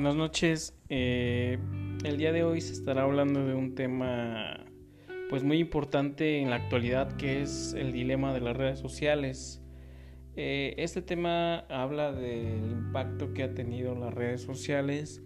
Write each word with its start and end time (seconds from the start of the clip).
Buenas 0.00 0.16
noches. 0.16 0.74
Eh, 0.88 1.58
el 2.04 2.16
día 2.16 2.32
de 2.32 2.42
hoy 2.42 2.62
se 2.62 2.72
estará 2.72 3.02
hablando 3.02 3.44
de 3.44 3.52
un 3.52 3.74
tema 3.74 4.64
pues 5.28 5.44
muy 5.44 5.58
importante 5.58 6.40
en 6.40 6.48
la 6.48 6.56
actualidad 6.56 7.18
que 7.18 7.42
es 7.42 7.74
el 7.74 7.92
dilema 7.92 8.32
de 8.32 8.40
las 8.40 8.56
redes 8.56 8.78
sociales. 8.78 9.62
Eh, 10.36 10.72
este 10.78 11.02
tema 11.02 11.66
habla 11.68 12.12
del 12.12 12.70
impacto 12.72 13.34
que 13.34 13.42
ha 13.42 13.52
tenido 13.52 13.94
las 13.94 14.14
redes 14.14 14.40
sociales 14.40 15.22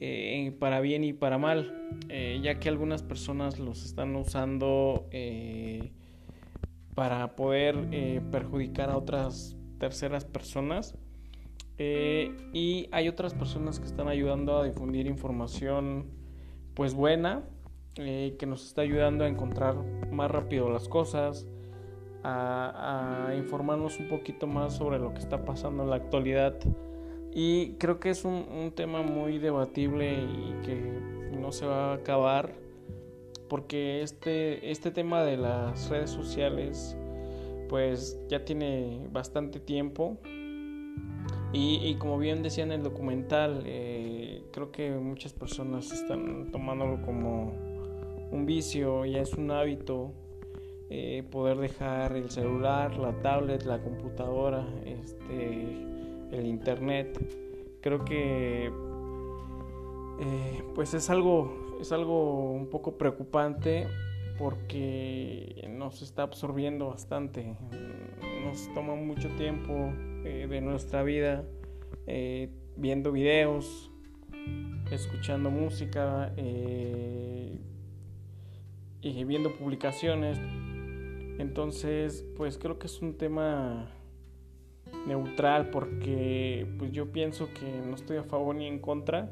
eh, 0.00 0.52
para 0.58 0.80
bien 0.80 1.04
y 1.04 1.12
para 1.12 1.38
mal, 1.38 1.88
ya 2.42 2.58
que 2.58 2.68
algunas 2.68 3.04
personas 3.04 3.60
los 3.60 3.84
están 3.84 4.16
usando 4.16 5.08
para 6.96 7.36
poder 7.36 8.24
perjudicar 8.32 8.90
a 8.90 8.96
otras 8.96 9.56
terceras 9.78 10.24
personas 10.24 10.98
eh, 11.78 12.36
y 12.52 12.88
hay 12.90 13.08
otras 13.08 13.34
personas 13.34 13.78
que 13.78 13.86
están 13.86 14.08
ayudando 14.08 14.58
a 14.58 14.64
difundir 14.64 15.06
información 15.06 16.06
pues 16.74 16.94
buena, 16.94 17.44
eh, 17.96 18.36
que 18.38 18.46
nos 18.46 18.66
está 18.66 18.82
ayudando 18.82 19.24
a 19.24 19.28
encontrar 19.28 19.76
más 20.10 20.30
rápido 20.30 20.70
las 20.70 20.88
cosas, 20.88 21.46
a, 22.24 23.32
informarnos 23.36 23.98
un 24.00 24.08
poquito 24.08 24.46
más 24.46 24.76
sobre 24.76 24.98
lo 24.98 25.14
que 25.14 25.20
está 25.20 25.44
pasando 25.44 25.84
en 25.84 25.90
la 25.90 25.96
actualidad. 25.96 26.56
Y 27.32 27.74
creo 27.74 28.00
que 28.00 28.10
es 28.10 28.24
un, 28.24 28.34
un 28.34 28.72
tema 28.72 29.02
muy 29.02 29.38
debatible 29.38 30.12
y 30.12 30.54
que 30.64 30.76
no 31.38 31.52
se 31.52 31.66
va 31.66 31.92
a 31.92 31.94
acabar 31.94 32.52
porque 33.48 34.02
este, 34.02 34.70
este 34.70 34.90
tema 34.90 35.22
de 35.22 35.36
las 35.36 35.88
redes 35.88 36.10
sociales 36.10 36.96
pues 37.68 38.18
ya 38.28 38.44
tiene 38.44 39.06
bastante 39.10 39.60
tiempo 39.60 40.18
y, 41.52 41.94
como 41.94 42.18
bien 42.18 42.42
decía 42.42 42.64
en 42.64 42.72
el 42.72 42.82
documental, 42.82 43.62
eh, 43.64 44.42
creo 44.52 44.70
que 44.70 44.90
muchas 44.90 45.32
personas 45.32 45.90
están 45.92 46.50
tomándolo 46.52 47.00
como 47.02 47.54
un 48.30 48.44
vicio, 48.44 49.06
ya 49.06 49.22
es 49.22 49.32
un 49.32 49.50
hábito 49.50 50.12
eh, 50.90 51.24
poder 51.30 51.56
dejar 51.56 52.16
el 52.16 52.30
celular, 52.30 52.98
la 52.98 53.12
tablet, 53.22 53.64
la 53.64 53.80
computadora, 53.80 54.66
este, 54.84 55.62
el 56.32 56.46
internet. 56.46 57.18
Creo 57.80 58.04
que 58.04 58.66
eh, 60.20 60.62
pues 60.74 60.92
es 60.92 61.08
algo, 61.08 61.78
es 61.80 61.92
algo 61.92 62.52
un 62.52 62.68
poco 62.68 62.98
preocupante 62.98 63.86
porque 64.38 65.66
nos 65.70 66.02
está 66.02 66.24
absorbiendo 66.24 66.88
bastante, 66.88 67.56
nos 68.44 68.72
toma 68.74 68.94
mucho 68.94 69.28
tiempo 69.36 69.92
eh, 70.24 70.46
de 70.48 70.60
nuestra 70.60 71.02
vida, 71.02 71.44
eh, 72.06 72.50
viendo 72.76 73.12
videos, 73.12 73.90
escuchando 74.90 75.50
música 75.50 76.32
eh, 76.36 77.60
y 79.00 79.24
viendo 79.24 79.54
publicaciones. 79.54 80.38
Entonces, 81.38 82.24
pues 82.36 82.58
creo 82.58 82.78
que 82.78 82.86
es 82.88 83.00
un 83.00 83.16
tema 83.16 83.92
neutral 85.06 85.70
porque 85.70 86.66
pues 86.78 86.90
yo 86.90 87.12
pienso 87.12 87.48
que 87.54 87.80
no 87.86 87.94
estoy 87.94 88.16
a 88.16 88.24
favor 88.24 88.56
ni 88.56 88.66
en 88.66 88.80
contra. 88.80 89.30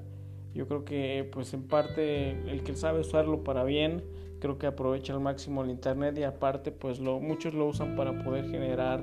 Yo 0.55 0.69
creo 0.69 0.85
que 0.85 1.29
pues 1.33 1.53
en 1.53 1.67
parte 1.67 2.31
el 2.51 2.63
que 2.63 2.75
sabe 2.75 3.01
usarlo 3.01 3.43
para 3.43 3.65
bien, 3.65 4.05
creo 4.39 4.57
que 4.57 4.67
aprovecha 4.67 5.13
al 5.15 5.21
máximo 5.21 5.65
el 5.65 5.71
internet 5.71 6.17
y 6.17 6.23
aparte 6.23 6.71
pues 6.71 7.01
lo, 7.01 7.19
muchos 7.19 7.55
lo 7.55 7.67
usan 7.67 7.97
para 7.97 8.23
poder 8.23 8.49
generar 8.49 9.03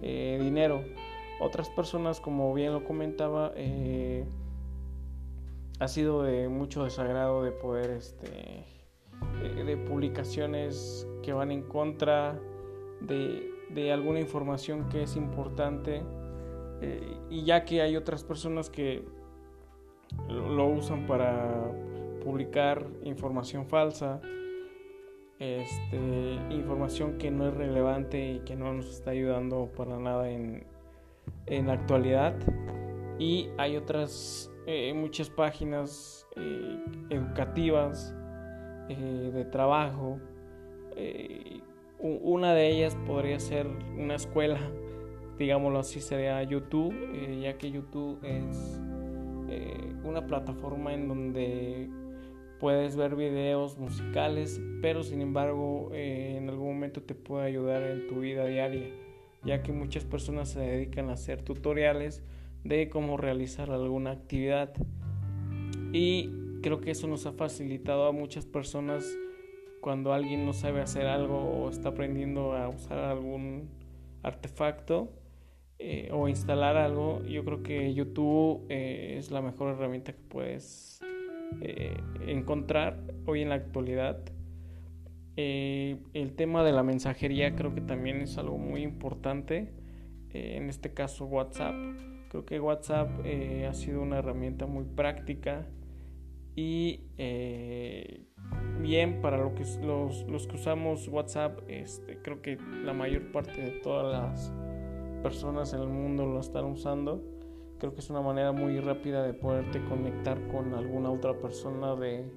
dinero. 0.00 0.84
Otras 1.40 1.70
personas, 1.70 2.20
como 2.20 2.52
bien 2.52 2.72
lo 2.72 2.84
comentaba, 2.84 3.52
eh, 3.54 4.24
ha 5.78 5.86
sido 5.86 6.22
de 6.22 6.48
mucho 6.48 6.84
desagrado 6.84 7.44
de 7.44 7.52
poder, 7.52 7.90
este, 7.90 8.64
de, 9.42 9.76
publicaciones 9.76 11.06
que 11.22 11.32
van 11.32 11.52
en 11.52 11.62
contra 11.62 12.38
de, 13.00 13.92
alguna 13.92 14.18
información 14.18 14.88
que 14.88 15.04
es 15.04 15.14
importante. 15.14 16.02
Eh, 16.80 17.16
y 17.30 17.44
ya 17.44 17.64
que 17.64 17.82
hay 17.82 17.96
otras 17.96 18.24
personas 18.24 18.70
que 18.70 19.04
lo 20.28 20.66
usan 20.66 21.06
para 21.06 21.70
publicar 22.24 22.86
información 23.04 23.66
falsa, 23.66 24.20
este, 25.38 26.38
información 26.50 27.18
que 27.18 27.30
no 27.30 27.46
es 27.46 27.54
relevante 27.54 28.32
y 28.32 28.40
que 28.40 28.56
no 28.56 28.72
nos 28.72 28.90
está 28.90 29.12
ayudando 29.12 29.70
para 29.76 29.98
nada 29.98 30.30
en, 30.30 30.64
en 31.46 31.66
la 31.66 31.74
actualidad. 31.74 32.34
Y 33.18 33.48
hay 33.58 33.76
otras 33.76 34.50
eh, 34.70 34.92
muchas 34.92 35.30
páginas 35.30 36.28
eh, 36.36 36.84
educativas 37.08 38.14
eh, 38.90 39.30
de 39.32 39.44
trabajo. 39.46 40.20
Una 42.00 42.52
de 42.52 42.68
ellas 42.68 42.94
podría 43.06 43.38
ser 43.38 43.66
una 43.96 44.16
escuela 44.16 44.58
digámoslo 45.38 45.78
así 45.78 46.00
sería 46.00 46.42
YouTube 46.42 46.92
ya 47.40 47.56
que 47.56 47.70
YouTube 47.70 48.18
es 48.24 48.80
una 50.02 50.26
plataforma 50.26 50.92
en 50.92 51.06
donde 51.06 51.88
puedes 52.58 52.96
ver 52.96 53.14
videos 53.14 53.78
musicales 53.78 54.60
pero 54.82 55.04
sin 55.04 55.22
embargo 55.22 55.90
en 55.94 56.48
algún 56.48 56.74
momento 56.74 57.00
te 57.00 57.14
puede 57.14 57.46
ayudar 57.46 57.84
en 57.84 58.08
tu 58.08 58.18
vida 58.18 58.44
diaria 58.46 58.90
ya 59.44 59.62
que 59.62 59.72
muchas 59.72 60.04
personas 60.04 60.50
se 60.50 60.60
dedican 60.60 61.10
a 61.10 61.14
hacer 61.14 61.42
tutoriales 61.42 62.22
de 62.64 62.88
cómo 62.88 63.16
realizar 63.16 63.70
alguna 63.70 64.12
actividad. 64.12 64.72
Y 65.92 66.30
creo 66.62 66.80
que 66.80 66.90
eso 66.90 67.06
nos 67.06 67.26
ha 67.26 67.32
facilitado 67.32 68.06
a 68.06 68.12
muchas 68.12 68.46
personas 68.46 69.06
cuando 69.80 70.12
alguien 70.12 70.44
no 70.44 70.52
sabe 70.52 70.80
hacer 70.80 71.06
algo 71.06 71.38
o 71.38 71.70
está 71.70 71.90
aprendiendo 71.90 72.52
a 72.52 72.68
usar 72.68 72.98
algún 72.98 73.68
artefacto 74.22 75.12
eh, 75.78 76.08
o 76.12 76.28
instalar 76.28 76.76
algo, 76.76 77.22
yo 77.24 77.44
creo 77.44 77.62
que 77.62 77.94
YouTube 77.94 78.66
eh, 78.68 79.14
es 79.16 79.30
la 79.30 79.40
mejor 79.40 79.74
herramienta 79.74 80.12
que 80.12 80.22
puedes 80.28 81.00
eh, 81.60 81.96
encontrar 82.26 82.98
hoy 83.26 83.42
en 83.42 83.50
la 83.50 83.54
actualidad 83.54 84.18
eh, 85.40 85.98
el 86.14 86.34
tema 86.34 86.64
de 86.64 86.72
la 86.72 86.82
mensajería 86.82 87.54
creo 87.54 87.72
que 87.72 87.80
también 87.80 88.22
es 88.22 88.38
algo 88.38 88.58
muy 88.58 88.82
importante. 88.82 89.72
Eh, 90.30 90.56
en 90.56 90.68
este 90.68 90.92
caso 90.92 91.26
WhatsApp. 91.26 91.76
Creo 92.28 92.44
que 92.44 92.58
WhatsApp 92.58 93.08
eh, 93.24 93.68
ha 93.70 93.72
sido 93.72 94.02
una 94.02 94.18
herramienta 94.18 94.66
muy 94.66 94.84
práctica 94.84 95.68
y 96.56 97.04
bien 98.80 99.20
para 99.22 99.38
lo 99.38 99.54
que, 99.54 99.62
los, 99.80 100.24
los, 100.24 100.48
que 100.48 100.56
usamos 100.56 101.06
WhatsApp. 101.06 101.60
Este, 101.68 102.20
creo 102.20 102.42
que 102.42 102.58
la 102.84 102.92
mayor 102.92 103.30
parte 103.30 103.62
de 103.62 103.70
todas 103.80 104.12
las 104.12 104.52
personas 105.22 105.72
en 105.72 105.82
el 105.82 105.88
mundo 105.88 106.26
lo 106.26 106.40
están 106.40 106.64
usando. 106.64 107.22
Creo 107.78 107.94
que 107.94 108.00
es 108.00 108.10
una 108.10 108.22
manera 108.22 108.50
muy 108.50 108.80
rápida 108.80 109.22
de 109.22 109.34
poderte 109.34 109.84
conectar 109.84 110.48
con 110.48 110.74
alguna 110.74 111.12
otra 111.12 111.38
persona 111.38 111.94
de, 111.94 112.28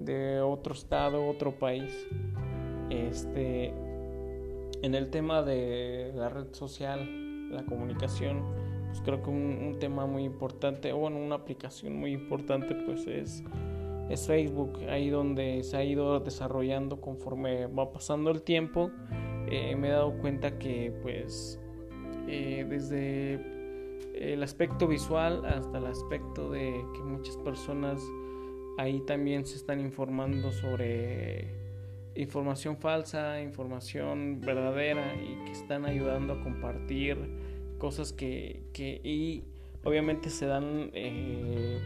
de 0.00 0.40
otro 0.40 0.74
estado, 0.74 1.26
otro 1.26 1.58
país. 1.58 2.06
Este, 2.90 3.72
en 4.82 4.94
el 4.94 5.10
tema 5.10 5.42
de 5.42 6.12
la 6.14 6.28
red 6.28 6.52
social, 6.52 7.50
la 7.50 7.64
comunicación, 7.64 8.42
pues 8.86 9.00
creo 9.02 9.22
que 9.22 9.30
un, 9.30 9.76
tema 9.78 10.06
muy 10.06 10.24
importante, 10.24 10.92
o 10.92 10.98
bueno, 10.98 11.18
una 11.18 11.36
aplicación 11.36 11.98
muy 11.98 12.12
importante, 12.12 12.74
pues 12.74 13.06
es, 13.06 13.42
es 14.08 14.26
Facebook, 14.26 14.78
ahí 14.88 15.10
donde 15.10 15.62
se 15.62 15.76
ha 15.76 15.84
ido 15.84 16.20
desarrollando 16.20 17.00
conforme 17.00 17.66
va 17.66 17.92
pasando 17.92 18.30
el 18.30 18.42
tiempo. 18.42 18.90
Eh, 19.50 19.76
me 19.76 19.88
he 19.88 19.92
dado 19.92 20.12
cuenta 20.18 20.58
que, 20.58 20.92
pues, 21.02 21.60
eh, 22.26 22.66
desde 22.68 23.40
el 24.14 24.42
aspecto 24.42 24.86
visual 24.86 25.44
hasta 25.46 25.78
el 25.78 25.86
aspecto 25.86 26.50
de 26.50 26.84
que 26.94 27.02
muchas 27.02 27.36
personas 27.38 28.00
ahí 28.78 29.00
también 29.00 29.44
se 29.44 29.56
están 29.56 29.80
informando 29.80 30.52
sobre 30.52 31.52
información 32.14 32.76
falsa, 32.76 33.42
información 33.42 34.40
verdadera 34.40 35.14
y 35.16 35.44
que 35.44 35.52
están 35.52 35.84
ayudando 35.84 36.34
a 36.34 36.40
compartir 36.42 37.18
cosas 37.78 38.12
que, 38.12 38.62
que 38.72 39.00
y 39.04 39.44
obviamente 39.84 40.30
se 40.30 40.46
dan 40.46 40.90
eh, 40.94 41.80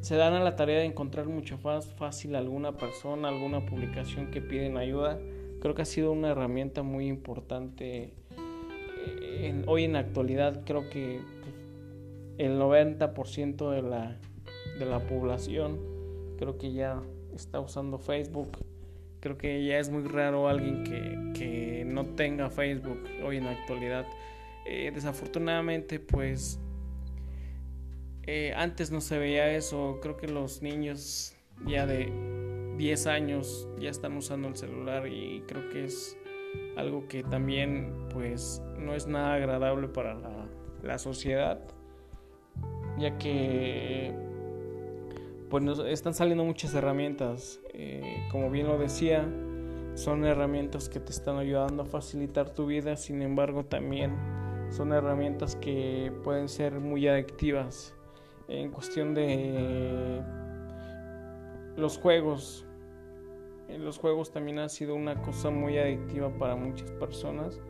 se 0.00 0.16
dan 0.16 0.32
a 0.32 0.40
la 0.40 0.56
tarea 0.56 0.80
de 0.80 0.86
encontrar 0.86 1.26
mucho 1.26 1.58
más 1.62 1.92
fácil 1.94 2.34
alguna 2.34 2.76
persona, 2.76 3.28
alguna 3.28 3.64
publicación 3.64 4.30
que 4.30 4.40
piden 4.40 4.76
ayuda. 4.76 5.20
Creo 5.60 5.74
que 5.74 5.82
ha 5.82 5.86
sido 5.86 6.10
una 6.10 6.30
herramienta 6.30 6.82
muy 6.82 7.06
importante 7.06 8.14
eh, 9.06 9.62
hoy 9.66 9.84
en 9.84 9.92
la 9.92 10.00
actualidad. 10.00 10.64
Creo 10.64 10.90
que 10.90 11.20
pues, 11.42 11.54
el 12.38 12.58
90% 12.58 13.70
de 13.70 13.82
la 13.82 14.18
de 14.78 14.86
la 14.86 15.00
población. 15.00 15.78
Creo 16.38 16.58
que 16.58 16.72
ya 16.72 17.02
está 17.34 17.60
usando 17.60 17.98
Facebook. 17.98 18.58
Creo 19.20 19.38
que 19.38 19.64
ya 19.64 19.78
es 19.78 19.90
muy 19.90 20.02
raro 20.02 20.48
alguien 20.48 20.84
que, 21.34 21.84
no 21.86 22.06
tenga 22.06 22.48
Facebook 22.48 23.02
hoy 23.22 23.36
en 23.36 23.44
la 23.44 23.50
actualidad. 23.50 24.06
Eh, 24.64 24.90
desafortunadamente, 24.94 26.00
pues 26.00 26.58
eh, 28.24 28.54
antes 28.56 28.90
no 28.90 29.00
se 29.00 29.18
veía 29.18 29.50
eso, 29.50 29.98
creo 30.00 30.16
que 30.16 30.28
los 30.28 30.62
niños 30.62 31.34
ya 31.66 31.86
de 31.86 32.12
10 32.78 33.06
años 33.08 33.68
ya 33.78 33.90
están 33.90 34.16
usando 34.16 34.48
el 34.48 34.56
celular 34.56 35.08
y 35.08 35.42
creo 35.46 35.68
que 35.70 35.84
es 35.84 36.16
algo 36.76 37.08
que 37.08 37.22
también 37.24 38.08
pues 38.12 38.62
no 38.78 38.94
es 38.94 39.06
nada 39.06 39.34
agradable 39.34 39.88
para 39.88 40.14
la, 40.14 40.98
sociedad 40.98 41.60
ya 42.98 43.16
que 43.18 44.12
pues 45.52 45.78
están 45.80 46.14
saliendo 46.14 46.44
muchas 46.44 46.74
herramientas 46.74 47.60
eh, 47.74 48.26
como 48.30 48.50
bien 48.50 48.68
lo 48.68 48.78
decía 48.78 49.28
son 49.94 50.24
herramientas 50.24 50.88
que 50.88 50.98
te 50.98 51.12
están 51.12 51.36
ayudando 51.36 51.82
a 51.82 51.84
facilitar 51.84 52.48
tu 52.54 52.64
vida 52.64 52.96
sin 52.96 53.20
embargo 53.20 53.62
también 53.66 54.16
son 54.70 54.94
herramientas 54.94 55.54
que 55.56 56.10
pueden 56.24 56.48
ser 56.48 56.80
muy 56.80 57.06
adictivas 57.06 57.94
en 58.48 58.70
cuestión 58.70 59.12
de 59.12 60.22
los 61.76 61.98
juegos 61.98 62.64
los 63.78 63.98
juegos 63.98 64.32
también 64.32 64.58
ha 64.58 64.70
sido 64.70 64.94
una 64.94 65.20
cosa 65.20 65.50
muy 65.50 65.76
adictiva 65.76 66.30
para 66.38 66.56
muchas 66.56 66.90
personas 66.92 67.60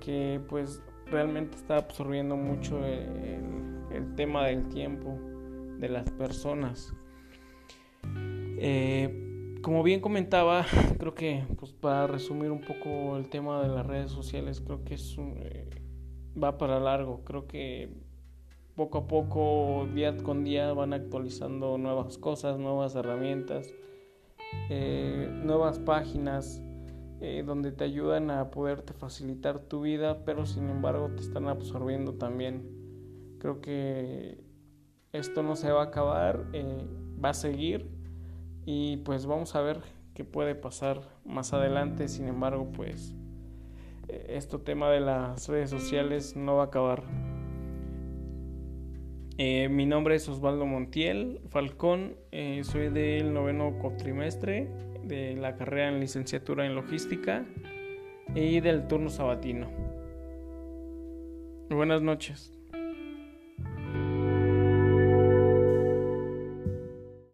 que 0.00 0.42
pues 0.46 0.82
realmente 1.06 1.56
está 1.56 1.78
absorbiendo 1.78 2.36
mucho 2.36 2.84
el, 2.84 4.14
tema 4.16 4.46
del 4.46 4.68
tiempo 4.68 5.18
de 5.78 5.88
las 5.88 6.08
personas. 6.12 6.94
Eh, 8.66 9.58
como 9.60 9.82
bien 9.82 10.00
comentaba, 10.00 10.64
creo 10.98 11.14
que 11.14 11.44
pues 11.58 11.72
para 11.72 12.06
resumir 12.06 12.50
un 12.50 12.62
poco 12.62 13.18
el 13.18 13.28
tema 13.28 13.62
de 13.62 13.68
las 13.68 13.86
redes 13.86 14.10
sociales, 14.10 14.62
creo 14.62 14.84
que 14.84 14.94
es 14.94 15.18
eh, 15.18 15.68
va 16.42 16.56
para 16.56 16.80
largo. 16.80 17.24
Creo 17.24 17.46
que 17.46 17.90
poco 18.74 18.96
a 18.96 19.06
poco, 19.06 19.86
día 19.94 20.16
con 20.16 20.44
día, 20.44 20.72
van 20.72 20.94
actualizando 20.94 21.76
nuevas 21.76 22.16
cosas, 22.16 22.58
nuevas 22.58 22.94
herramientas 22.94 23.70
eh, 24.70 25.28
nuevas 25.44 25.78
páginas 25.78 26.62
eh, 27.20 27.42
donde 27.44 27.70
te 27.70 27.84
ayudan 27.84 28.30
a 28.30 28.50
poderte 28.50 28.94
facilitar 28.94 29.58
tu 29.58 29.82
vida, 29.82 30.24
pero 30.24 30.46
sin 30.46 30.70
embargo 30.70 31.10
te 31.14 31.20
están 31.20 31.48
absorbiendo 31.48 32.14
también. 32.14 33.36
Creo 33.40 33.60
que 33.60 34.42
esto 35.12 35.42
no 35.42 35.54
se 35.54 35.70
va 35.70 35.82
a 35.82 35.86
acabar, 35.86 36.46
va 37.22 37.28
a 37.28 37.34
seguir 37.34 37.93
y 38.66 38.98
pues 38.98 39.26
vamos 39.26 39.54
a 39.54 39.60
ver 39.60 39.80
qué 40.14 40.24
puede 40.24 40.54
pasar 40.54 41.00
más 41.24 41.52
adelante. 41.52 42.08
Sin 42.08 42.28
embargo, 42.28 42.70
pues 42.72 43.14
este 44.08 44.58
tema 44.58 44.90
de 44.90 45.00
las 45.00 45.48
redes 45.48 45.70
sociales 45.70 46.36
no 46.36 46.56
va 46.56 46.64
a 46.64 46.66
acabar. 46.66 47.02
Eh, 49.36 49.68
mi 49.68 49.84
nombre 49.84 50.14
es 50.14 50.28
Osvaldo 50.28 50.64
Montiel 50.64 51.40
Falcón, 51.48 52.14
eh, 52.30 52.62
soy 52.62 52.88
del 52.88 53.34
noveno 53.34 53.78
cuatrimestre 53.80 54.68
de 55.02 55.34
la 55.34 55.56
carrera 55.56 55.88
en 55.88 55.98
licenciatura 55.98 56.64
en 56.64 56.76
logística 56.76 57.44
y 58.36 58.60
del 58.60 58.86
turno 58.86 59.10
sabatino. 59.10 59.68
Buenas 61.68 62.00
noches. 62.00 62.53